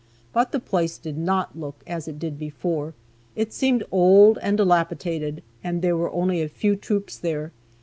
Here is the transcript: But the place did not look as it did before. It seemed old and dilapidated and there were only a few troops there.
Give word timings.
But 0.33 0.51
the 0.51 0.59
place 0.59 0.97
did 0.97 1.15
not 1.15 1.55
look 1.59 1.83
as 1.85 2.07
it 2.07 2.17
did 2.17 2.39
before. 2.39 2.95
It 3.35 3.53
seemed 3.53 3.83
old 3.91 4.39
and 4.41 4.57
dilapidated 4.57 5.43
and 5.63 5.83
there 5.83 5.95
were 5.95 6.09
only 6.11 6.41
a 6.41 6.49
few 6.49 6.75
troops 6.75 7.19
there. 7.19 7.51